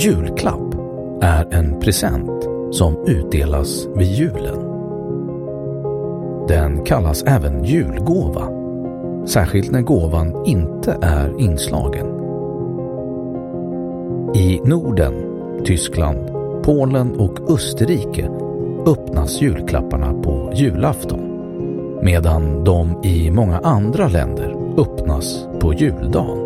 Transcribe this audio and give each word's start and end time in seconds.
julklapp 0.00 0.74
är 1.22 1.54
en 1.54 1.80
present 1.80 2.48
som 2.70 3.04
utdelas 3.06 3.86
vid 3.94 4.06
julen. 4.06 4.58
Den 6.48 6.84
kallas 6.84 7.22
även 7.22 7.64
julgåva, 7.64 8.48
särskilt 9.26 9.70
när 9.70 9.80
gåvan 9.80 10.46
inte 10.46 10.98
är 11.02 11.40
inslagen. 11.40 12.06
I 14.34 14.60
Norden, 14.64 15.14
Tyskland, 15.64 16.18
Polen 16.62 17.20
och 17.20 17.50
Österrike 17.50 18.30
öppnas 18.86 19.42
julklapparna 19.42 20.12
på 20.22 20.52
julafton 20.54 21.20
medan 22.02 22.64
de 22.64 23.04
i 23.04 23.30
många 23.30 23.58
andra 23.58 24.08
länder 24.08 24.56
öppnas 24.78 25.46
på 25.60 25.74
juldagen. 25.74 26.38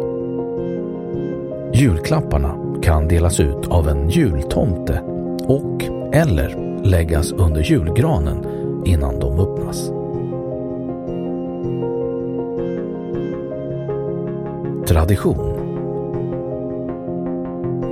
Julklapparna 1.75 2.64
kan 2.85 3.09
delas 3.09 3.41
ut 3.41 3.69
av 3.69 3.89
en 3.89 4.09
jultomte 4.11 5.01
och 5.47 5.85
eller 6.13 6.81
läggas 6.85 7.33
under 7.33 7.61
julgranen 7.61 8.47
innan 8.85 9.19
de 9.21 9.41
öppnas. 9.41 9.91
Tradition 14.89 15.55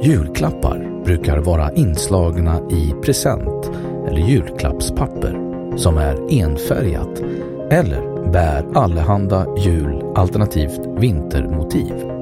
Julklappar 0.02 1.02
brukar 1.04 1.38
vara 1.38 1.72
inslagna 1.72 2.60
i 2.70 2.94
present 3.04 3.70
eller 4.08 4.20
julklappspapper 4.20 5.38
som 5.76 5.98
är 5.98 6.32
enfärgat 6.32 7.22
eller 7.70 8.31
bär 8.32 8.66
allehanda 8.75 9.47
jul 9.58 10.04
alternativt 10.14 10.81
vintermotiv. 10.98 12.22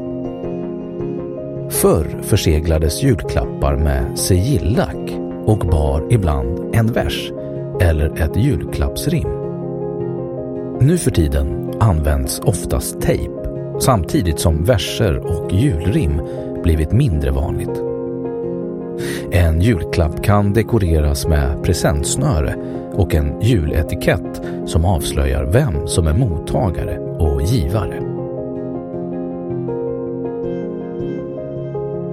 Förr 1.80 2.22
förseglades 2.22 3.02
julklappar 3.02 3.76
med 3.76 4.18
sigillack 4.18 5.10
och 5.46 5.58
bar 5.58 6.06
ibland 6.10 6.74
en 6.74 6.86
vers 6.86 7.32
eller 7.80 8.22
ett 8.22 8.36
julklappsrim. 8.36 9.28
Nu 10.80 10.98
för 10.98 11.10
tiden 11.10 11.72
används 11.80 12.40
oftast 12.40 13.00
tejp 13.00 13.32
samtidigt 13.80 14.38
som 14.38 14.64
verser 14.64 15.16
och 15.16 15.52
julrim 15.52 16.20
blivit 16.62 16.92
mindre 16.92 17.30
vanligt. 17.30 17.82
En 19.30 19.60
julklapp 19.60 20.24
kan 20.24 20.52
dekoreras 20.52 21.26
med 21.26 21.64
presentsnöre 21.64 22.54
och 22.92 23.14
en 23.14 23.40
juletikett 23.40 24.42
som 24.66 24.84
avslöjar 24.84 25.44
vem 25.44 25.86
som 25.86 26.06
är 26.06 26.14
mottagare 26.14 26.98
och 26.98 27.42
givare. 27.42 28.09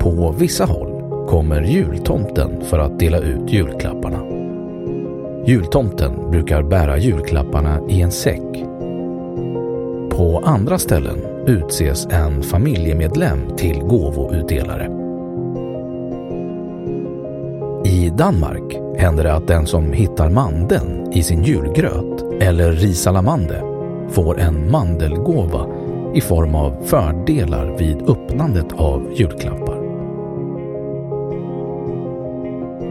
På 0.08 0.32
vissa 0.32 0.66
håll 0.66 1.02
kommer 1.28 1.62
jultomten 1.62 2.62
för 2.62 2.80
att 2.80 3.00
dela 3.00 3.18
ut 3.18 3.54
julklapparna. 3.54 4.20
Jultomten 5.46 6.32
brukar 6.32 6.64
bära 6.64 6.98
julklapparna 6.98 7.82
i 7.90 8.02
en 8.02 8.12
säck. 8.12 8.66
På 10.10 10.42
andra 10.46 10.78
ställen 10.78 11.18
utses 11.46 12.06
en 12.06 12.44
familjemedlem 12.44 13.40
till 13.58 13.80
gåvoutdelare. 13.80 14.86
I 17.86 18.10
Danmark 18.10 18.78
händer 18.98 19.24
det 19.24 19.34
att 19.34 19.48
den 19.48 19.66
som 19.66 19.94
hittar 19.94 20.30
mandeln 20.30 21.12
i 21.14 21.24
sin 21.24 21.44
julgröt 21.44 22.42
eller 22.42 22.72
risalamande 22.72 23.62
får 24.10 24.40
en 24.40 24.72
mandelgåva 24.72 25.68
i 26.14 26.22
form 26.22 26.56
av 26.56 26.84
fördelar 26.84 27.78
vid 27.78 28.10
öppnandet 28.10 28.74
av 28.78 29.14
julklapp. 29.16 29.67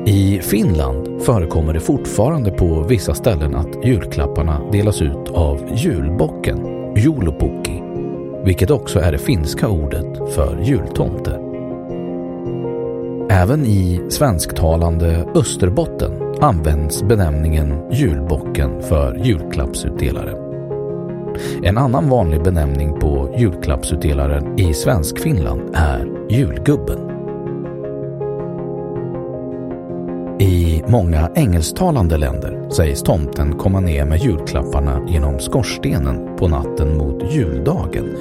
I 0.08 0.40
Finland 0.42 1.22
förekommer 1.22 1.72
det 1.72 1.80
fortfarande 1.80 2.50
på 2.50 2.82
vissa 2.88 3.14
ställen 3.14 3.54
att 3.54 3.84
julklapparna 3.84 4.70
delas 4.72 5.02
ut 5.02 5.28
av 5.30 5.60
julbocken, 5.74 6.58
joulupukki, 6.96 7.82
vilket 8.44 8.70
också 8.70 8.98
är 8.98 9.12
det 9.12 9.18
finska 9.18 9.68
ordet 9.68 10.34
för 10.34 10.58
jultomte. 10.62 11.40
Även 13.30 13.66
i 13.66 14.00
svensktalande 14.08 15.28
Österbotten 15.34 16.12
används 16.40 17.02
benämningen 17.02 17.92
julbocken 17.92 18.82
för 18.82 19.14
julklappsutdelare. 19.14 20.34
En 21.62 21.78
annan 21.78 22.08
vanlig 22.08 22.42
benämning 22.42 23.00
på 23.00 23.34
julklappsutdelaren 23.38 24.58
i 24.58 24.74
Svenskfinland 24.74 25.60
är 25.74 26.08
julgubben. 26.30 27.05
I 30.40 30.82
många 30.88 31.30
engelsktalande 31.34 32.16
länder 32.16 32.70
sägs 32.70 33.02
tomten 33.02 33.58
komma 33.58 33.80
ner 33.80 34.04
med 34.04 34.18
julklapparna 34.18 35.06
genom 35.08 35.38
skorstenen 35.38 36.36
på 36.36 36.48
natten 36.48 36.96
mot 36.96 37.32
juldagen 37.32 38.16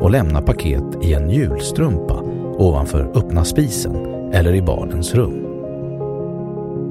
och 0.00 0.10
lämna 0.10 0.42
paket 0.42 0.84
i 1.02 1.14
en 1.14 1.30
julstrumpa 1.30 2.22
ovanför 2.58 3.10
öppna 3.14 3.44
spisen 3.44 3.96
eller 4.32 4.54
i 4.54 4.62
barnens 4.62 5.14
rum. 5.14 5.46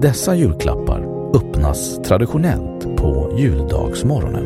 Dessa 0.01 0.36
julklappar 0.36 1.06
öppnas 1.36 2.01
traditionellt 2.01 2.98
på 2.98 3.33
juldagsmorgonen. 3.38 4.45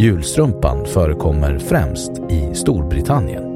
Julstrumpan 0.00 0.86
förekommer 0.86 1.58
främst 1.58 2.12
i 2.30 2.54
Storbritannien. 2.54 3.47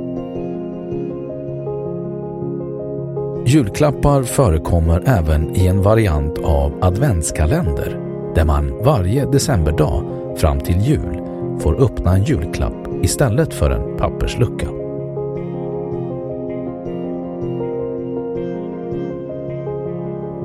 Julklappar 3.52 4.22
förekommer 4.22 5.02
även 5.06 5.56
i 5.56 5.66
en 5.66 5.82
variant 5.82 6.38
av 6.38 6.78
adventskalender 6.81 8.00
där 8.34 8.44
man 8.44 8.82
varje 8.84 9.26
decemberdag 9.26 10.04
fram 10.37 10.60
till 10.60 10.81
jul 10.81 11.20
får 11.60 11.82
öppna 11.82 12.14
en 12.14 12.25
julklapp 12.25 12.88
istället 13.02 13.54
för 13.54 13.70
en 13.70 13.96
papperslucka. 13.96 14.66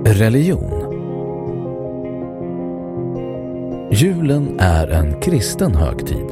Religion 0.05 0.71
Julen 3.91 4.59
är 4.59 4.87
en 4.87 5.21
kristen 5.21 5.75
högtid. 5.75 6.25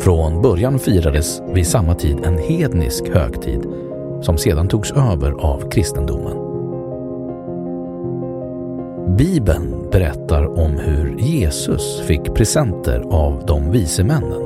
Från 0.00 0.42
början 0.42 0.78
firades 0.78 1.42
vid 1.54 1.66
samma 1.66 1.94
tid 1.94 2.18
en 2.24 2.38
hednisk 2.38 3.08
högtid 3.08 3.66
som 4.24 4.38
sedan 4.38 4.68
togs 4.68 4.92
över 4.92 5.32
av 5.32 5.70
kristendomen. 5.70 6.54
Bibeln 9.16 9.90
berättar 9.92 10.58
om 10.58 10.78
hur 10.78 11.18
Jesus 11.18 12.00
fick 12.00 12.34
presenter 12.34 13.00
av 13.10 13.42
de 13.46 13.70
vise 13.70 14.04
männen. 14.04 14.42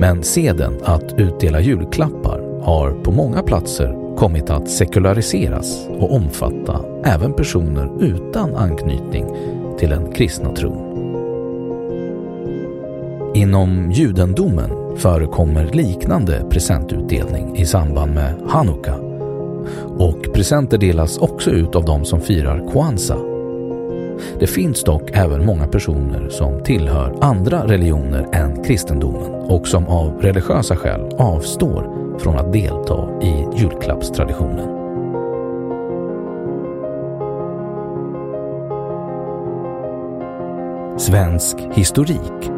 Men 0.00 0.22
seden 0.22 0.74
att 0.84 1.14
utdela 1.16 1.60
julklappar 1.60 2.62
har 2.62 2.90
på 2.90 3.12
många 3.12 3.42
platser 3.42 4.16
kommit 4.16 4.50
att 4.50 4.70
sekulariseras 4.70 5.88
och 5.98 6.14
omfatta 6.14 6.80
även 7.04 7.32
personer 7.32 7.90
utan 8.00 8.56
anknytning 8.56 9.26
till 9.78 9.90
den 9.90 10.12
kristna 10.12 10.54
tron. 10.54 10.82
Inom 13.34 13.90
judendomen 13.90 14.96
förekommer 14.96 15.64
liknande 15.72 16.44
presentutdelning 16.50 17.56
i 17.56 17.66
samband 17.66 18.14
med 18.14 18.34
Hanukka 18.48 19.05
och 19.98 20.34
presenter 20.34 20.78
delas 20.78 21.18
också 21.18 21.50
ut 21.50 21.74
av 21.74 21.84
de 21.84 22.04
som 22.04 22.20
firar 22.20 22.72
Kwanzaa. 22.72 23.18
Det 24.38 24.46
finns 24.46 24.84
dock 24.84 25.10
även 25.12 25.46
många 25.46 25.66
personer 25.66 26.28
som 26.28 26.64
tillhör 26.64 27.18
andra 27.20 27.66
religioner 27.66 28.28
än 28.32 28.64
kristendomen 28.64 29.32
och 29.32 29.68
som 29.68 29.86
av 29.86 30.22
religiösa 30.22 30.76
skäl 30.76 31.00
avstår 31.18 31.96
från 32.18 32.36
att 32.36 32.52
delta 32.52 33.08
i 33.22 33.46
julklappstraditionen. 33.56 34.76
Svensk 40.98 41.56
historik 41.74 42.50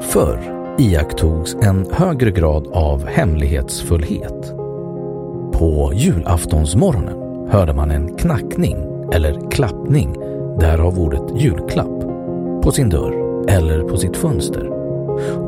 Förr 0.00 0.63
iakttogs 0.78 1.56
en 1.62 1.86
högre 1.92 2.30
grad 2.30 2.66
av 2.72 3.06
hemlighetsfullhet. 3.06 4.54
På 5.52 5.92
julaftonsmorgonen 5.94 7.48
hörde 7.50 7.72
man 7.72 7.90
en 7.90 8.16
knackning 8.16 8.76
eller 9.12 9.50
klappning, 9.50 10.12
därav 10.58 10.98
ordet 10.98 11.40
julklapp, 11.42 12.00
på 12.62 12.72
sin 12.72 12.88
dörr 12.88 13.44
eller 13.48 13.82
på 13.82 13.96
sitt 13.96 14.16
fönster. 14.16 14.70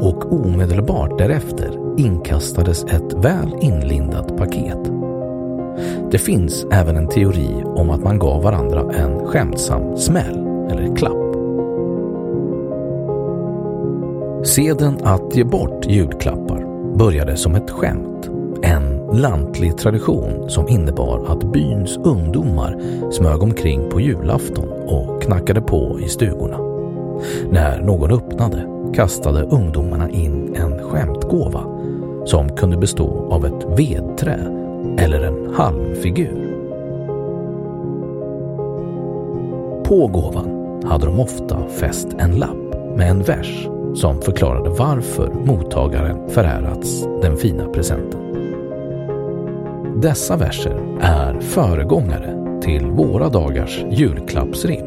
Och 0.00 0.32
omedelbart 0.32 1.19
därefter 1.19 2.00
inkastades 2.00 2.84
ett 2.84 3.12
väl 3.12 3.55
inlindat 3.61 4.37
paket. 4.37 4.93
Det 6.11 6.19
finns 6.19 6.67
även 6.72 6.96
en 6.96 7.08
teori 7.08 7.62
om 7.64 7.90
att 7.90 8.05
man 8.05 8.19
gav 8.19 8.43
varandra 8.43 8.93
en 8.93 9.26
skämtsam 9.26 9.96
smäll 9.96 10.46
eller 10.70 10.96
klapp. 10.96 11.25
Seden 14.46 14.98
att 15.02 15.37
ge 15.37 15.44
bort 15.44 15.87
julklappar 15.87 16.66
började 16.96 17.37
som 17.37 17.54
ett 17.54 17.70
skämt. 17.70 18.31
En 18.62 18.96
lantlig 19.12 19.78
tradition 19.78 20.50
som 20.50 20.69
innebar 20.69 21.26
att 21.26 21.52
byns 21.52 21.96
ungdomar 21.96 22.81
smög 23.10 23.43
omkring 23.43 23.90
på 23.90 24.00
julafton 24.00 24.69
och 24.69 25.22
knackade 25.22 25.60
på 25.60 26.00
i 26.00 26.08
stugorna. 26.08 26.58
När 27.50 27.82
någon 27.82 28.10
öppnade 28.10 28.66
kastade 28.94 29.43
ungdomarna 29.43 30.10
in 30.10 30.54
en 30.56 30.82
skämtgåva 30.82 31.64
som 32.25 32.56
kunde 32.56 32.76
bestå 32.76 33.28
av 33.31 33.46
ett 33.46 33.78
vedträ 33.78 34.38
eller 34.98 35.20
en 35.20 35.54
halmfigur. 35.54 36.52
På 39.84 40.06
gåvan 40.06 40.82
hade 40.84 41.06
de 41.06 41.20
ofta 41.20 41.69
fäst 41.69 42.08
en 42.19 42.38
lapp 42.38 42.96
med 42.96 43.10
en 43.10 43.22
vers 43.22 43.69
som 43.96 44.22
förklarade 44.22 44.70
varför 44.70 45.31
mottagaren 45.44 46.28
förärats 46.28 47.06
den 47.22 47.37
fina 47.37 47.66
presenten. 47.66 48.20
Dessa 50.00 50.37
verser 50.37 50.98
är 51.00 51.40
föregångare 51.40 52.60
till 52.62 52.87
våra 52.87 53.28
dagars 53.28 53.84
julklappsrim. 53.90 54.87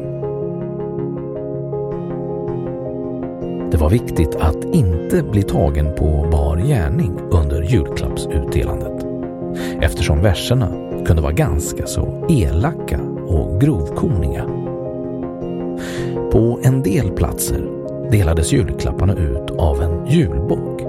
Det 3.70 3.76
var 3.76 3.90
viktigt 3.90 4.36
att 4.36 4.64
inte 4.64 5.22
bli 5.22 5.42
tagen 5.42 5.94
på 5.94 6.28
bar 6.32 6.56
gärning 6.56 7.18
under 7.30 7.62
julklappsutdelandet 7.62 9.06
eftersom 9.80 10.22
verserna 10.22 10.68
kunde 11.06 11.22
vara 11.22 11.32
ganska 11.32 11.86
så 11.86 12.26
elaka 12.28 13.00
och 13.26 13.60
grovkorniga. 13.60 14.44
På 16.32 16.58
en 16.62 16.82
del 16.82 17.10
platser 17.10 17.79
delades 18.10 18.52
julklapparna 18.52 19.14
ut 19.14 19.50
av 19.58 19.82
en 19.82 20.06
julbock. 20.06 20.82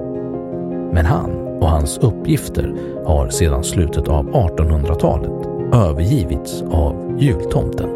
Men 0.94 1.06
han 1.06 1.32
och 1.62 1.70
hans 1.70 1.98
uppgifter 1.98 2.74
har 3.06 3.30
sedan 3.30 3.64
slutet 3.64 4.08
av 4.08 4.32
1800-talet 4.32 5.48
övergivits 5.74 6.64
av 6.72 7.18
jultomten. 7.20 7.90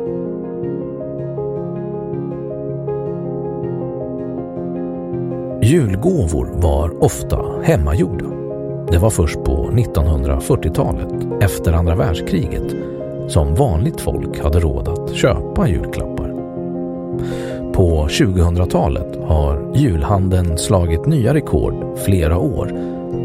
Julgåvor 5.61 6.49
var 6.53 7.03
ofta 7.03 7.45
hemmagjorda. 7.63 8.25
Det 8.91 8.97
var 8.97 9.09
först 9.09 9.43
på 9.43 9.69
1940-talet, 9.71 11.43
efter 11.43 11.73
andra 11.73 11.95
världskriget, 11.95 12.75
som 13.27 13.55
vanligt 13.55 14.01
folk 14.01 14.43
hade 14.43 14.59
råd 14.59 14.87
att 14.87 15.13
köpa 15.13 15.67
julklappar. 15.67 16.24
På 17.75 18.07
2000-talet 18.07 19.15
har 19.27 19.75
julhandeln 19.75 20.57
slagit 20.57 21.05
nya 21.05 21.33
rekord 21.33 21.99
flera 21.99 22.37
år 22.37 22.65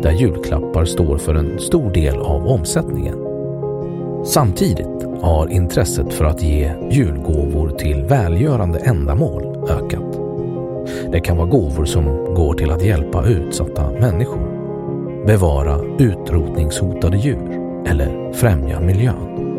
där 0.03 0.11
julklappar 0.11 0.85
står 0.85 1.19
för 1.19 1.35
en 1.35 1.59
stor 1.59 1.91
del 1.91 2.17
av 2.17 2.47
omsättningen. 2.47 3.19
Samtidigt 4.25 5.07
har 5.23 5.49
intresset 5.49 6.13
för 6.13 6.25
att 6.25 6.43
ge 6.43 6.73
julgåvor 6.91 7.71
till 7.71 8.05
välgörande 8.05 8.79
ändamål 8.79 9.69
ökat. 9.71 10.21
Det 11.13 11.21
kan 11.21 11.37
vara 11.37 11.49
gåvor 11.49 11.85
som 11.85 12.35
går 12.35 12.55
till 12.55 12.71
att 12.71 12.85
hjälpa 12.85 13.27
utsatta 13.27 13.91
människor, 13.91 14.47
bevara 15.27 15.81
utrotningshotade 15.99 17.17
djur 17.17 17.83
eller 17.87 18.33
främja 18.33 18.81
miljön. 18.81 19.50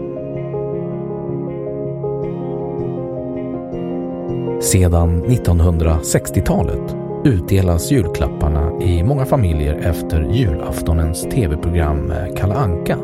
Sedan 4.62 5.24
1960-talet 5.24 6.96
utdelas 7.26 7.92
julklapparna 7.92 8.82
i 8.82 9.04
många 9.04 9.26
familjer 9.26 9.76
efter 9.76 10.22
julaftonens 10.22 11.22
tv-program 11.22 12.14
Kalle 12.38 12.54
Anka. 12.54 12.98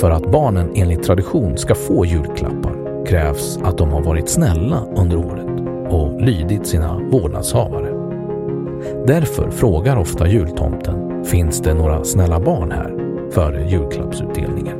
För 0.00 0.10
att 0.10 0.30
barnen 0.32 0.70
enligt 0.74 1.02
tradition 1.02 1.56
ska 1.56 1.74
få 1.74 2.06
julklappar 2.06 3.06
krävs 3.06 3.58
att 3.62 3.78
de 3.78 3.90
har 3.90 4.02
varit 4.02 4.28
snälla 4.28 4.84
under 4.96 5.16
året 5.16 5.60
och 5.92 6.20
lydit 6.20 6.66
sina 6.66 7.00
vårdnadshavare. 7.10 7.90
Därför 9.06 9.50
frågar 9.50 9.96
ofta 9.96 10.28
jultomten 10.28 11.24
finns 11.24 11.60
det 11.60 11.74
några 11.74 12.04
snälla 12.04 12.40
barn 12.40 12.72
här 12.72 12.94
före 13.30 13.70
julklappsutdelningen. 13.70 14.79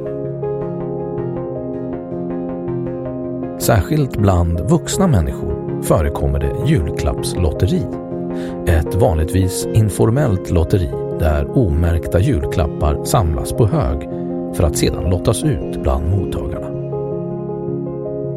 Särskilt 3.61 4.17
bland 4.17 4.61
vuxna 4.61 5.07
människor 5.07 5.83
förekommer 5.83 6.39
det 6.39 6.71
julklappslotteri. 6.71 7.87
Ett 8.67 8.95
vanligtvis 8.95 9.67
informellt 9.75 10.51
lotteri 10.51 10.91
där 11.19 11.59
omärkta 11.59 12.21
julklappar 12.21 13.05
samlas 13.05 13.53
på 13.53 13.67
hög 13.67 14.01
för 14.57 14.63
att 14.65 14.77
sedan 14.77 15.11
lottas 15.11 15.45
ut 15.45 15.83
bland 15.83 16.11
mottagarna. 16.11 16.71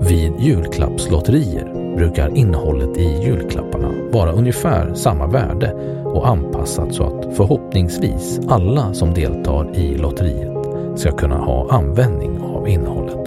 Vid 0.01 0.33
julklappslotterier 0.39 1.95
brukar 1.97 2.37
innehållet 2.37 2.97
i 2.97 3.23
julklapparna 3.23 3.91
vara 4.11 4.31
ungefär 4.31 4.93
samma 4.93 5.27
värde 5.27 5.73
och 6.05 6.27
anpassat 6.27 6.93
så 6.93 7.03
att 7.03 7.35
förhoppningsvis 7.37 8.39
alla 8.47 8.93
som 8.93 9.13
deltar 9.13 9.77
i 9.77 9.97
lotteriet 9.97 10.53
ska 10.95 11.11
kunna 11.11 11.37
ha 11.37 11.71
användning 11.71 12.41
av 12.41 12.67
innehållet. 12.67 13.22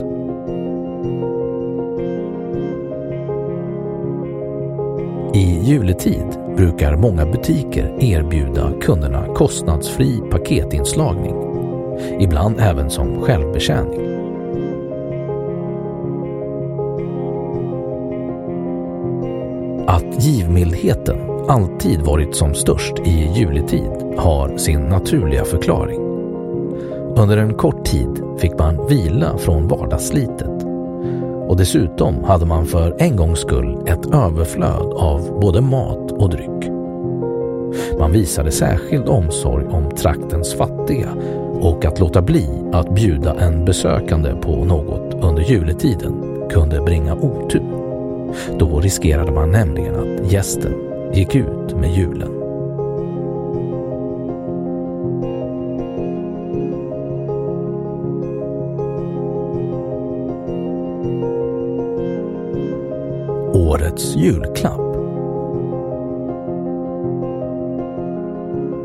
I 5.36 5.60
juletid 5.62 6.26
brukar 6.56 6.96
många 6.96 7.26
butiker 7.26 7.96
erbjuda 8.00 8.72
kunderna 8.80 9.34
kostnadsfri 9.34 10.20
paketinslagning, 10.30 11.34
ibland 12.20 12.60
även 12.60 12.90
som 12.90 13.20
självbetjäning. 13.20 14.00
Att 19.86 20.24
givmildheten 20.24 21.16
alltid 21.48 22.00
varit 22.00 22.36
som 22.36 22.54
störst 22.54 22.94
i 23.04 23.30
juletid 23.34 24.16
har 24.16 24.58
sin 24.58 24.80
naturliga 24.80 25.44
förklaring. 25.44 26.00
Under 27.16 27.36
en 27.36 27.54
kort 27.54 27.84
tid 27.84 28.22
fick 28.38 28.58
man 28.58 28.86
vila 28.88 29.38
från 29.38 29.68
vardagsslitet 29.68 30.45
och 31.48 31.56
dessutom 31.56 32.24
hade 32.24 32.46
man 32.46 32.66
för 32.66 32.96
en 32.98 33.16
gångs 33.16 33.38
skull 33.38 33.78
ett 33.86 34.06
överflöd 34.06 34.92
av 34.96 35.40
både 35.40 35.60
mat 35.60 36.12
och 36.12 36.30
dryck. 36.30 36.70
Man 37.98 38.12
visade 38.12 38.50
särskild 38.50 39.08
omsorg 39.08 39.66
om 39.66 39.90
traktens 39.90 40.54
fattiga 40.54 41.08
och 41.60 41.84
att 41.84 42.00
låta 42.00 42.22
bli 42.22 42.48
att 42.72 42.94
bjuda 42.94 43.34
en 43.34 43.64
besökande 43.64 44.34
på 44.42 44.64
något 44.64 45.14
under 45.24 45.42
juletiden 45.42 46.14
kunde 46.50 46.80
bringa 46.80 47.14
otur. 47.14 47.62
Då 48.58 48.80
riskerade 48.80 49.32
man 49.32 49.50
nämligen 49.50 49.94
att 49.94 50.32
gästen 50.32 50.74
gick 51.12 51.34
ut 51.34 51.76
med 51.76 51.90
julen. 51.90 52.45
Årets 63.96 64.16
julklapp 64.16 64.80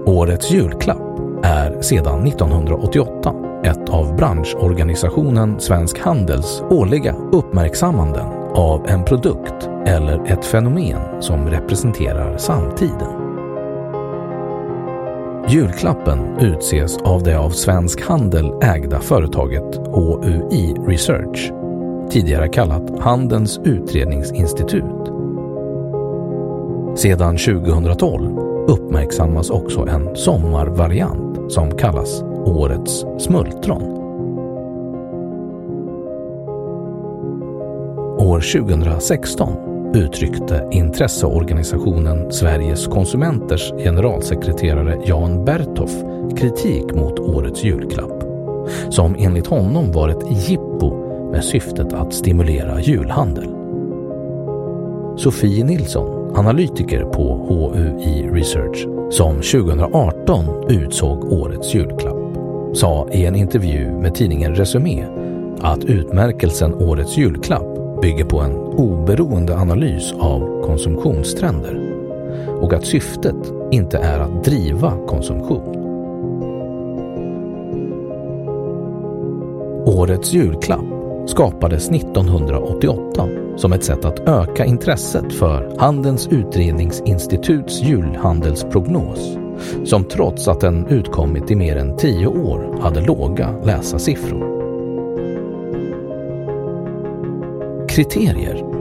Årets 0.06 0.52
julklapp 0.52 1.20
är 1.44 1.82
sedan 1.82 2.28
1988 2.28 3.34
ett 3.64 3.90
av 3.90 4.16
branschorganisationen 4.16 5.60
Svensk 5.60 6.00
Handels 6.00 6.64
årliga 6.70 7.16
uppmärksammanden 7.32 8.26
av 8.56 8.88
en 8.88 9.06
produkt 9.06 9.70
eller 9.86 10.26
ett 10.26 10.46
fenomen 10.46 11.22
som 11.22 11.50
representerar 11.50 12.38
samtiden. 12.38 13.12
Julklappen 15.50 16.38
utses 16.40 16.98
av 16.98 17.24
det 17.24 17.40
av 17.40 17.50
Svensk 17.50 18.02
Handel 18.02 18.52
ägda 18.62 19.00
företaget 19.00 19.78
HUI 19.78 20.76
Research, 20.88 21.52
tidigare 22.12 22.48
kallat 22.48 23.00
Handelns 23.00 23.60
utredningsinstitut. 23.64 25.01
Sedan 27.02 27.38
2012 27.38 28.38
uppmärksammas 28.68 29.50
också 29.50 29.80
en 29.80 30.16
sommarvariant 30.16 31.52
som 31.52 31.78
kallas 31.78 32.22
Årets 32.46 33.06
smultron. 33.20 33.84
År 38.20 38.60
2016 38.62 39.54
uttryckte 39.94 40.68
intresseorganisationen 40.72 42.32
Sveriges 42.32 42.88
konsumenters 42.88 43.74
generalsekreterare 43.78 45.02
Jan 45.06 45.46
Bertoff 45.46 45.96
kritik 46.38 46.94
mot 46.94 47.20
årets 47.20 47.64
julklapp, 47.64 48.24
som 48.90 49.16
enligt 49.20 49.48
honom 49.48 49.92
var 49.92 50.10
ett 50.10 50.50
jippo 50.50 50.96
med 51.32 51.44
syftet 51.44 51.94
att 51.94 52.14
stimulera 52.14 52.82
julhandel. 52.82 53.50
Sofie 55.18 55.64
Nilsson, 55.64 56.21
analytiker 56.36 57.04
på 57.04 57.46
HUI 57.48 58.30
Research, 58.30 58.88
som 59.14 59.36
2018 59.36 60.46
utsåg 60.70 61.34
årets 61.34 61.76
julklapp, 61.76 62.38
sa 62.74 63.08
i 63.12 63.26
en 63.26 63.36
intervju 63.36 63.92
med 63.92 64.16
tidningen 64.16 64.56
Resumé 64.56 65.06
att 65.62 65.86
utmärkelsen 65.86 66.74
Årets 66.74 67.18
julklapp 67.18 68.02
bygger 68.02 68.26
på 68.26 68.40
en 68.40 68.56
oberoende 68.58 69.58
analys 69.58 70.14
av 70.20 70.64
konsumtionstrender 70.66 71.92
och 72.62 72.74
att 72.74 72.86
syftet 72.86 73.54
inte 73.72 73.98
är 73.98 74.20
att 74.20 74.44
driva 74.44 74.94
konsumtion. 75.08 75.78
Årets 79.86 80.34
julklapp 80.34 80.91
skapades 81.28 81.90
1988 81.90 83.28
som 83.58 83.74
ett 83.74 83.84
sätt 83.84 84.06
att 84.06 84.20
öka 84.20 84.66
intresset 84.66 85.34
för 85.34 85.76
Handelns 85.80 86.28
utredningsinstituts 86.28 87.82
julhandelsprognos 87.82 89.38
som 89.86 90.04
trots 90.04 90.48
att 90.48 90.62
den 90.62 90.88
utkommit 90.88 91.52
i 91.52 91.56
mer 91.56 91.76
än 91.76 91.98
tio 91.98 92.28
år 92.28 92.80
hade 92.82 93.02
låga 93.02 93.52
läsarsiffror. 93.64 94.62
Kriterier 97.90 98.72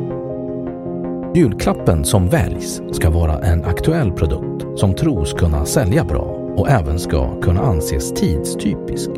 Julklappen 1.34 2.04
som 2.04 2.28
väljs 2.28 2.82
ska 2.92 3.10
vara 3.10 3.38
en 3.38 3.64
aktuell 3.64 4.12
produkt 4.12 4.78
som 4.78 4.94
tros 4.94 5.32
kunna 5.32 5.66
sälja 5.66 6.04
bra 6.04 6.54
och 6.56 6.68
även 6.68 6.98
ska 6.98 7.40
kunna 7.40 7.60
anses 7.60 8.12
tidstypisk. 8.12 9.10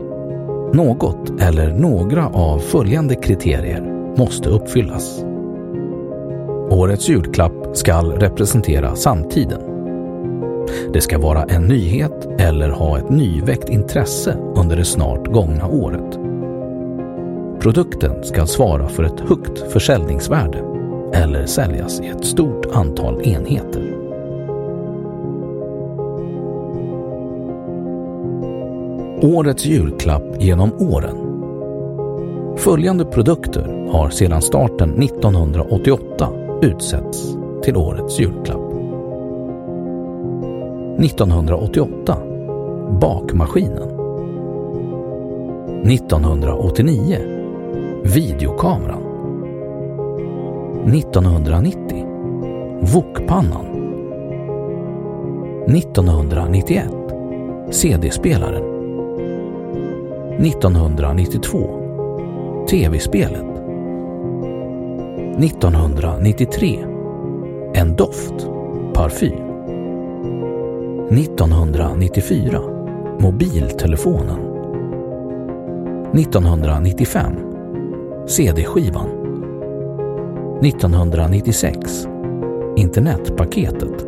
Något 0.74 1.40
eller 1.40 1.72
några 1.72 2.28
av 2.28 2.58
följande 2.58 3.14
kriterier 3.14 4.14
måste 4.16 4.48
uppfyllas. 4.48 5.24
Årets 6.70 7.08
julklapp 7.08 7.76
skall 7.76 8.12
representera 8.12 8.96
samtiden. 8.96 9.60
Det 10.92 11.00
ska 11.00 11.18
vara 11.18 11.44
en 11.44 11.62
nyhet 11.62 12.28
eller 12.38 12.68
ha 12.68 12.98
ett 12.98 13.10
nyväckt 13.10 13.68
intresse 13.68 14.36
under 14.56 14.76
det 14.76 14.84
snart 14.84 15.26
gångna 15.26 15.66
året. 15.66 16.18
Produkten 17.60 18.24
ska 18.24 18.46
svara 18.46 18.88
för 18.88 19.02
ett 19.02 19.20
högt 19.20 19.72
försäljningsvärde 19.72 20.58
eller 21.14 21.46
säljas 21.46 22.00
i 22.00 22.06
ett 22.06 22.24
stort 22.24 22.66
antal 22.72 23.22
enheter. 23.22 23.91
Årets 29.22 29.66
julklapp 29.66 30.42
genom 30.42 30.72
åren. 30.72 31.16
Följande 32.56 33.04
produkter 33.04 33.88
har 33.92 34.10
sedan 34.10 34.42
starten 34.42 35.02
1988 35.02 36.28
utsetts 36.62 37.36
till 37.62 37.76
Årets 37.76 38.20
julklapp. 38.20 38.72
1988 40.98 42.16
Bakmaskinen 43.00 43.88
1989 45.90 47.18
Videokameran 48.04 49.02
1990 50.94 52.06
Wokpannan 52.94 53.66
1991 55.66 56.84
CD-spelaren 57.70 58.71
1992. 60.38 61.68
TV-spelet. 62.70 63.46
1993 65.38 66.78
En 67.74 67.96
doft, 67.96 68.48
parfym. 68.94 69.34
1994 71.10 72.60
Mobiltelefonen. 73.20 74.38
1995 76.14 77.32
CD-skivan 78.26 79.08
1996 80.62 82.08
Internetpaketet. 82.76 84.06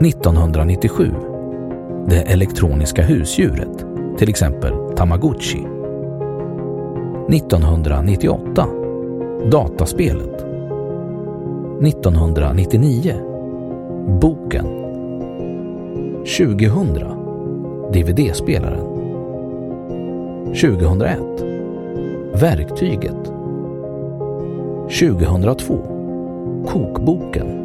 1997 0.00 1.10
Det 2.08 2.20
elektroniska 2.20 3.02
husdjuret, 3.02 3.93
till 4.18 4.28
exempel 4.28 4.72
Tamagotchi. 4.96 5.66
1998 7.28 8.66
Dataspelet. 9.50 10.44
1999 11.82 13.14
Boken. 14.20 14.66
2000 16.38 17.24
DVD-spelaren 17.92 18.94
2001 20.54 21.18
Verktyget. 22.34 23.32
2002 25.00 25.78
Kokboken. 26.66 27.63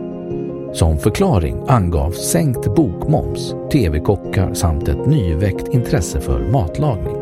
Som 0.73 0.97
förklaring 0.97 1.63
angavs 1.67 2.31
sänkt 2.31 2.75
bokmoms, 2.75 3.55
tv-kockar 3.71 4.53
samt 4.53 4.88
ett 4.88 5.05
nyväckt 5.07 5.67
intresse 5.67 6.19
för 6.19 6.51
matlagning. 6.51 7.15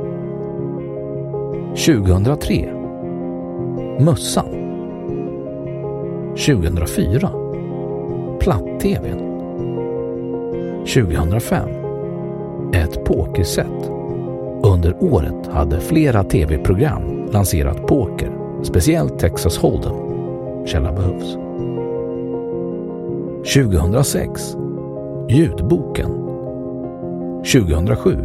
2003 1.76 2.74
Mössan 4.00 4.58
2004 6.46 7.32
platt-tvn. 8.40 9.20
2005. 10.86 11.70
Ett 12.74 13.06
pokerset. 13.06 13.92
Under 14.64 15.04
året 15.04 15.48
hade 15.48 15.80
flera 15.80 16.24
tv-program 16.24 17.26
lanserat 17.32 17.88
poker, 17.88 18.32
speciellt 18.64 19.20
Texas 19.20 19.60
Hold'em. 19.60 20.66
Källa 20.66 20.92
behövs. 20.92 21.47
2006. 23.46 24.58
Ljudboken. 25.30 26.10
2007. 27.54 28.18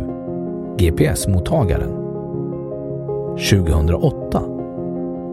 GPS-mottagaren. 0.79 1.91
2008. 3.37 4.43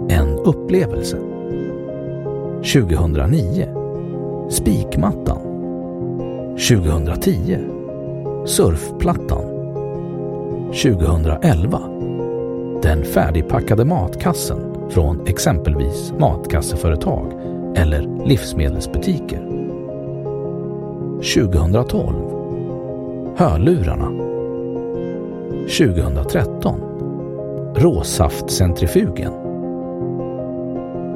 En 0.09 0.39
upplevelse. 0.45 1.17
2009. 2.73 3.67
Spikmattan. 4.49 5.41
2010. 6.69 7.57
Surfplattan. 8.45 9.43
2011. 10.83 11.81
Den 12.83 13.03
färdigpackade 13.03 13.85
matkassen 13.85 14.59
från 14.89 15.27
exempelvis 15.27 16.13
matkasseföretag 16.19 17.33
eller 17.75 18.25
livsmedelsbutiker. 18.25 19.58
2012. 21.21 22.15
Hörlurarna. 23.35 24.09
2013. 25.67 26.81
Råsaftcentrifugen. 27.75 29.33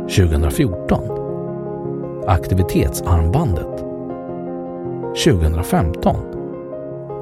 2014. 0.07 0.99
Aktivitetsarmbandet. 2.27 3.77
2015. 5.25 6.15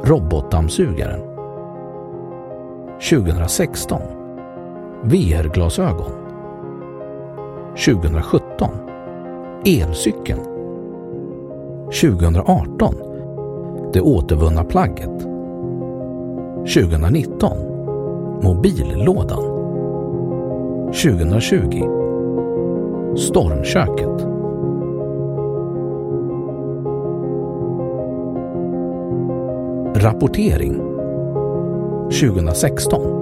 Robotdammsugaren. 0.04 1.22
2016. 3.10 4.02
VR-glasögon. 5.04 6.12
2017. 7.76 8.70
Elcykeln. 9.66 10.51
2018. 11.92 12.96
Det 13.94 14.02
återvunna 14.02 14.64
plagget. 14.64 15.20
2019. 16.74 17.58
Mobillådan. 18.44 19.44
2020. 20.86 21.84
Stormköket. 23.18 24.28
Rapportering 30.04 30.76
2016 32.22 33.22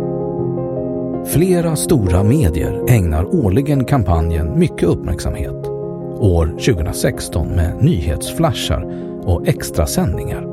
Flera 1.26 1.76
stora 1.76 2.24
medier 2.24 2.84
ägnar 2.90 3.36
årligen 3.46 3.86
kampanjen 3.86 4.60
mycket 4.60 4.84
uppmärksamhet. 4.90 5.79
År 6.20 6.46
2016 6.46 7.48
med 7.48 7.84
nyhetsflashar 7.84 8.94
och 9.24 9.48
extrasändningar. 9.48 10.48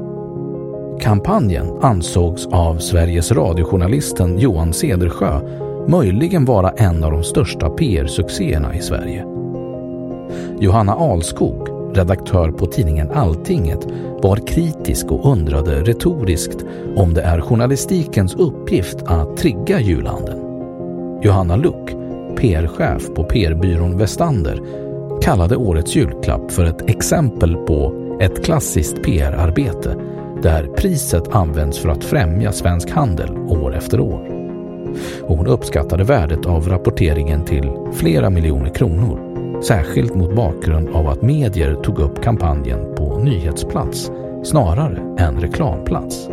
Kampanjen 1.00 1.66
ansågs 1.80 2.46
av 2.46 2.78
Sveriges 2.78 3.32
radiojournalisten 3.32 4.38
Johan 4.38 4.72
Cedersjö 4.72 5.40
möjligen 5.88 6.44
vara 6.44 6.70
en 6.70 7.04
av 7.04 7.12
de 7.12 7.22
största 7.22 7.70
PR-succéerna 7.70 8.74
i 8.74 8.80
Sverige. 8.80 9.24
Johanna 10.60 10.92
Alskog, 10.92 11.68
redaktör 11.96 12.50
på 12.50 12.66
tidningen 12.66 13.10
Alltinget, 13.10 13.86
var 14.22 14.36
kritisk 14.36 15.06
och 15.06 15.32
undrade 15.32 15.82
retoriskt 15.82 16.64
om 16.96 17.14
det 17.14 17.22
är 17.22 17.40
journalistikens 17.40 18.34
uppgift 18.34 18.96
att 19.06 19.36
trigga 19.36 19.80
julhandeln. 19.80 20.40
Johanna 21.22 21.56
Luck, 21.56 21.90
PR-chef 22.36 23.14
på 23.14 23.24
PR-byrån 23.24 23.98
Westander, 23.98 24.85
kallade 25.26 25.56
årets 25.56 25.96
julklapp 25.96 26.52
för 26.52 26.64
ett 26.64 26.90
exempel 26.90 27.56
på 27.56 27.92
ett 28.20 28.44
klassiskt 28.44 29.02
PR-arbete 29.02 29.96
där 30.42 30.66
priset 30.66 31.28
används 31.28 31.78
för 31.78 31.88
att 31.88 32.04
främja 32.04 32.52
svensk 32.52 32.90
handel 32.90 33.30
år 33.36 33.76
efter 33.76 34.00
år. 34.00 34.50
Och 35.22 35.36
hon 35.36 35.46
uppskattade 35.46 36.04
värdet 36.04 36.46
av 36.46 36.68
rapporteringen 36.68 37.44
till 37.44 37.70
flera 37.92 38.30
miljoner 38.30 38.74
kronor, 38.74 39.20
särskilt 39.62 40.14
mot 40.14 40.36
bakgrund 40.36 40.88
av 40.88 41.08
att 41.08 41.22
medier 41.22 41.74
tog 41.74 41.98
upp 41.98 42.22
kampanjen 42.22 42.94
på 42.96 43.18
nyhetsplats 43.18 44.10
snarare 44.44 45.16
än 45.18 45.40
reklamplats. 45.40 46.28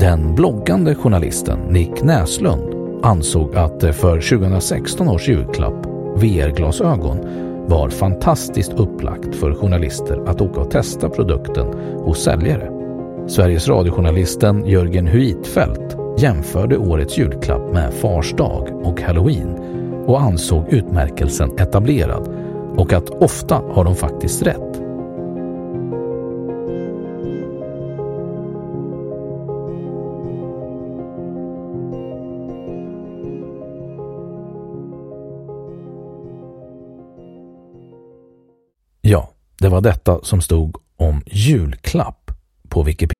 Den 0.00 0.34
bloggande 0.34 0.94
journalisten 0.94 1.58
Nick 1.58 2.02
Näslund 2.02 2.73
ansåg 3.04 3.56
att 3.56 3.80
det 3.80 3.92
för 3.92 4.20
2016 4.20 5.08
års 5.08 5.28
julklapp, 5.28 5.86
VR-glasögon, 6.16 7.18
var 7.66 7.88
fantastiskt 7.88 8.72
upplagt 8.72 9.34
för 9.34 9.54
journalister 9.54 10.22
att 10.26 10.40
åka 10.40 10.60
och 10.60 10.70
testa 10.70 11.08
produkten 11.08 11.66
hos 12.04 12.22
säljare. 12.24 12.70
Sveriges 13.28 13.68
radiojournalisten 13.68 14.66
Jörgen 14.66 15.06
Huitfeldt 15.06 15.96
jämförde 16.18 16.76
årets 16.76 17.18
julklapp 17.18 17.72
med 17.72 17.94
Fars 17.94 18.32
dag 18.32 18.86
och 18.86 19.00
Halloween 19.00 19.54
och 20.06 20.20
ansåg 20.20 20.64
utmärkelsen 20.68 21.58
etablerad 21.58 22.28
och 22.76 22.92
att 22.92 23.10
ofta 23.10 23.62
har 23.72 23.84
de 23.84 23.96
faktiskt 23.96 24.42
rätt. 24.42 24.83
Det 39.60 39.68
var 39.68 39.80
detta 39.80 40.20
som 40.22 40.40
stod 40.40 40.76
om 40.96 41.22
julklapp 41.26 42.30
på 42.68 42.82
Wikipedia. 42.82 43.14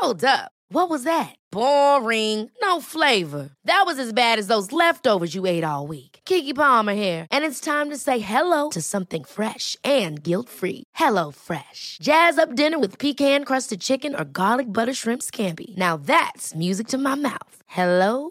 Hold 0.00 0.24
up. 0.24 0.50
What 0.72 0.88
was 0.88 1.02
that? 1.02 1.34
Boring. 1.52 2.50
No 2.62 2.80
flavor. 2.80 3.50
That 3.64 3.82
was 3.86 3.98
as 3.98 4.12
bad 4.12 4.38
as 4.38 4.46
those 4.46 4.72
leftovers 4.72 5.34
you 5.34 5.46
ate 5.46 5.64
all 5.64 5.86
week. 5.86 6.20
Kiki 6.24 6.52
Palmer 6.54 6.94
here, 6.94 7.26
and 7.30 7.44
it's 7.44 7.60
time 7.60 7.90
to 7.90 7.96
say 7.96 8.20
hello 8.20 8.70
to 8.70 8.80
something 8.80 9.24
fresh 9.24 9.76
and 9.84 10.22
guilt-free. 10.22 10.84
Hello 10.94 11.30
Fresh. 11.30 11.98
Jazz 12.02 12.38
up 12.38 12.54
dinner 12.54 12.78
with 12.78 12.98
pecan-crusted 12.98 13.80
chicken 13.80 14.14
or 14.14 14.24
garlic 14.24 14.72
butter 14.72 14.94
shrimp 14.94 15.22
scampi. 15.22 15.76
Now 15.76 15.96
that's 15.96 16.54
music 16.54 16.88
to 16.88 16.98
my 16.98 17.16
mouth. 17.16 17.56
Hello 17.66 18.30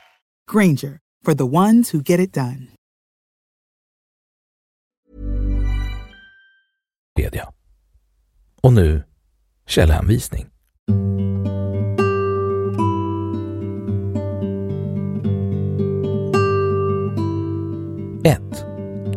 Granger, 0.51 0.99
for 1.25 1.33
the 1.33 1.45
ones 1.45 1.93
who 1.93 2.01
get 2.01 2.19
it 2.19 2.33
done. 2.33 2.67
Och 8.63 8.73
nu 8.73 9.03
källhänvisning. 9.67 10.45
Ett. 18.25 18.65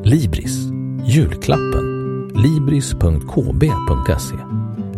Libris. 0.05 0.59
Julklappen. 1.07 2.29
libris.kb.se. 2.35 4.37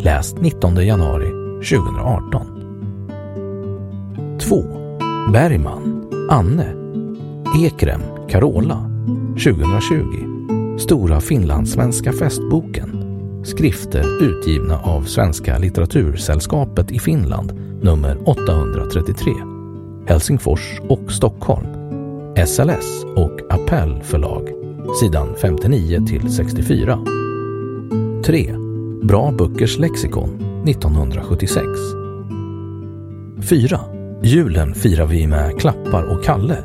Läst 0.03 0.37
19 0.37 0.85
januari 0.85 1.29
2018. 1.69 2.47
2. 4.39 4.63
Bergman, 5.33 6.06
Anne. 6.29 6.73
Ekrem, 7.65 8.01
Carola. 8.29 8.91
2020. 9.29 10.77
Stora 10.79 11.21
finlandssvenska 11.21 12.13
festboken. 12.13 13.03
Skrifter 13.43 14.23
utgivna 14.23 14.79
av 14.79 15.01
Svenska 15.01 15.57
litteratursällskapet 15.57 16.91
i 16.91 16.99
Finland 16.99 17.53
nummer 17.81 18.17
833. 18.29 19.31
Helsingfors 20.07 20.81
och 20.89 21.11
Stockholm. 21.11 21.67
SLS 22.47 23.05
och 23.15 23.39
Appell 23.49 24.01
förlag. 24.03 24.49
Sidan 24.99 25.35
59 25.41 26.05
till 26.07 26.33
64. 26.33 26.99
3. 28.25 28.55
Bra 29.03 29.31
böckers 29.31 29.77
lexikon 29.77 30.63
1976. 30.67 31.65
4. 33.49 33.96
Julen 34.23 34.73
firar 34.75 35.05
vi 35.05 35.27
med 35.27 35.59
Klappar 35.59 36.03
och 36.03 36.23
Kalle. 36.23 36.63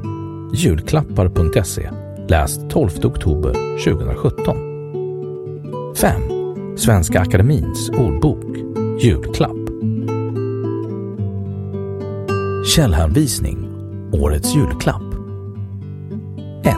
Julklappar.se. 0.54 1.90
Läst 2.28 2.70
12 2.70 2.90
oktober 3.04 3.52
2017. 3.84 4.56
5. 5.96 6.22
Svenska 6.76 7.20
Akademins 7.20 7.90
ordbok. 7.90 8.56
Julklapp. 9.00 9.56
Källhänvisning. 12.76 13.68
Årets 14.12 14.54
julklapp. 14.54 15.14
1. 16.64 16.76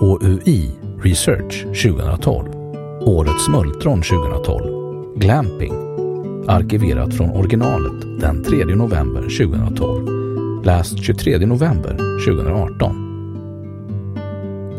HUI 0.00 0.70
Research 1.02 1.62
2012. 1.62 2.48
Årets 3.00 3.44
smultron 3.44 4.02
2012. 4.02 5.16
Glamping. 5.16 5.87
Arkiverat 6.48 7.14
från 7.14 7.30
originalet 7.30 8.20
den 8.20 8.44
3 8.44 8.64
november 8.64 9.20
2012. 9.20 10.64
Läst 10.64 10.98
23 11.04 11.46
november 11.46 11.96
2018. 12.26 13.04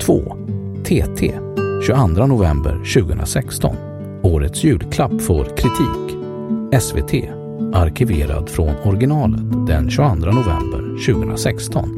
2. 0.02 0.36
TT 0.84 1.34
22 1.88 2.26
november 2.26 2.72
2016. 2.72 3.76
Årets 4.22 4.64
julklapp 4.64 5.22
får 5.22 5.44
kritik. 5.44 6.18
SVT. 6.82 7.14
Arkiverad 7.74 8.50
från 8.50 8.76
originalet 8.84 9.68
den 9.68 9.90
22 9.90 10.16
november 10.16 11.14
2016. 11.14 11.90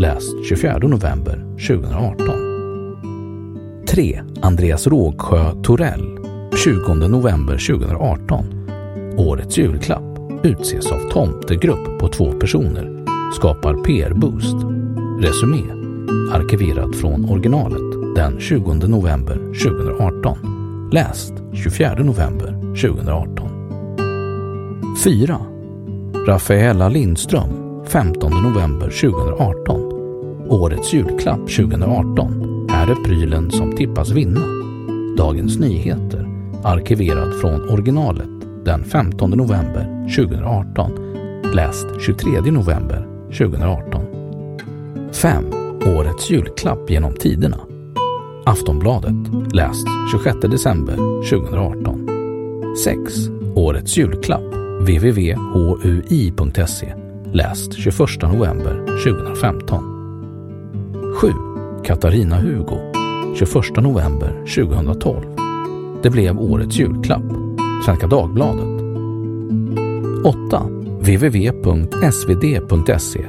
Läst 0.00 0.44
24 0.48 0.78
november 0.78 1.56
2018. 1.68 2.26
3. 3.88 4.22
Andreas 4.42 4.86
Rågsjö 4.86 5.62
Torell 5.62 6.18
20 6.64 6.94
november 6.94 7.58
2018. 7.68 8.57
Årets 9.28 9.58
julklapp 9.58 10.18
utses 10.42 10.92
av 10.92 11.10
Tomtegrupp 11.10 12.00
på 12.00 12.08
två 12.08 12.32
personer. 12.32 13.04
Skapar 13.34 13.74
PR-boost. 13.74 14.56
Resumé. 15.20 15.62
Arkiverat 16.32 16.96
från 16.96 17.30
originalet 17.30 18.16
den 18.16 18.40
20 18.40 18.74
november 18.74 19.34
2018. 19.36 20.88
Läst 20.92 21.32
24 21.54 21.94
november 21.94 22.50
2018. 22.82 23.48
4. 25.04 25.40
Rafaela 26.26 26.88
Lindström 26.88 27.84
15 27.86 28.32
november 28.42 28.90
2018. 28.90 29.80
Årets 30.48 30.92
julklapp 30.92 31.40
2018 31.40 32.66
är 32.70 32.90
är 32.90 33.04
prylen 33.04 33.50
som 33.50 33.76
tippas 33.76 34.10
vinna. 34.10 34.40
Dagens 35.16 35.58
Nyheter, 35.58 36.28
arkiverad 36.64 37.40
från 37.40 37.70
originalet 37.70 38.37
den 38.68 38.84
15 38.84 39.30
november 39.30 40.06
2018. 40.16 40.92
Läst 41.54 41.86
23 42.00 42.40
november 42.50 43.06
2018. 43.38 44.02
5. 45.12 45.44
Årets 45.96 46.30
julklapp 46.30 46.90
genom 46.90 47.14
tiderna. 47.14 47.60
Aftonbladet, 48.46 49.14
läst 49.52 49.86
26 50.12 50.40
december 50.40 50.96
2018. 51.30 52.08
6. 52.84 53.12
Årets 53.54 53.98
julklapp, 53.98 54.54
www.hui.se, 54.80 56.14
läst 57.32 57.74
21 57.74 58.22
november 58.22 58.86
2015. 59.04 59.84
7. 61.20 61.32
Katarina 61.84 62.36
Hugo, 62.40 62.78
21 63.38 63.76
november 63.76 64.44
2012. 64.56 65.22
Det 66.02 66.10
blev 66.10 66.40
årets 66.40 66.78
julklapp, 66.78 67.47
Svenska 67.84 68.06
Dagbladet. 68.06 68.82
8. 70.24 70.62
www.svd.se 71.00 73.20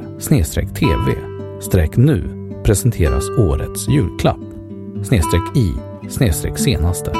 tv 0.74 1.14
nu 1.96 2.22
presenteras 2.64 3.24
årets 3.38 3.88
julklapp 3.88 4.40
i 5.56 5.72
senaste. 6.58 7.12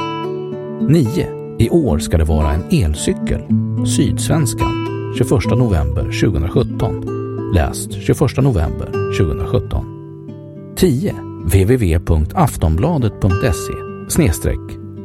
9. 0.89 1.27
I 1.59 1.69
år 1.69 1.99
ska 1.99 2.17
det 2.17 2.23
vara 2.23 2.51
en 2.51 2.63
elcykel. 2.71 3.41
Sydsvenskan 3.87 4.87
21 5.17 5.31
november 5.57 6.03
2017. 6.03 7.05
Läst 7.53 7.91
21 7.91 8.37
november 8.37 8.85
2017. 9.17 9.85
10. 10.75 11.13
www.aftonbladet.se 11.45 13.73
snedstreck 14.09 14.59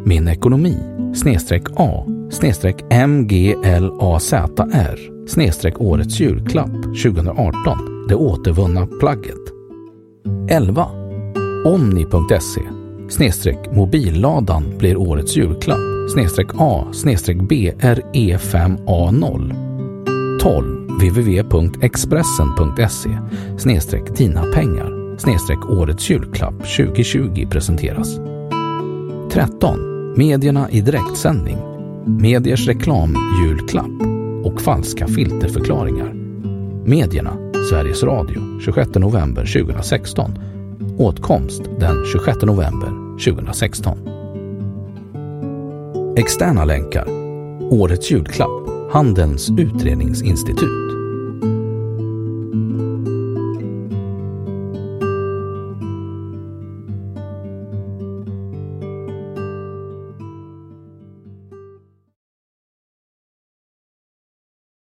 min 0.05 0.29
ekonomi 0.29 0.79
snedstreck 1.15 1.67
a 1.77 2.16
snedstreck 2.31 2.85
mglazr 3.09 4.99
snedstreck 5.29 5.81
årets 5.81 6.21
julklapp 6.21 6.83
2018 6.83 7.79
det 8.09 8.15
återvunna 8.15 8.87
plagget. 8.87 9.53
11. 10.51 10.87
Omni.se 11.65 12.61
snedstreck 13.09 13.73
mobilladan 13.73 14.79
blir 14.79 14.97
årets 14.97 15.37
julklapp 15.37 16.11
snedstreck 16.13 16.49
a 16.59 16.85
snedstreck 16.93 17.37
bre5a0 17.37 19.55
12. 20.41 20.87
www.expressen.se 21.01 23.11
snedstreck 23.59 24.17
dina 24.17 24.43
pengar 24.43 25.19
snedstreck 25.19 25.71
årets 25.71 26.11
julklapp 26.11 26.59
2020 26.59 27.47
presenteras. 27.51 28.17
13. 29.33 29.79
Medierna 30.17 30.71
i 30.71 30.81
direktsändning. 30.81 31.76
Mediers 32.09 32.67
reklamjulklapp 32.67 34.03
och 34.45 34.61
falska 34.61 35.07
filterförklaringar. 35.07 36.13
Medierna, 36.85 37.37
Sveriges 37.71 38.03
Radio, 38.03 38.61
26 38.61 38.95
november 38.95 39.47
2016. 39.47 40.39
Åtkomst 40.99 41.63
den 41.81 42.05
26 42.13 42.43
november 42.43 42.89
2016. 43.25 43.99
Externa 46.17 46.65
länkar. 46.65 47.09
Årets 47.71 48.11
julklapp, 48.11 48.69
Handelns 48.93 49.51
utredningsinstitut. 49.59 50.86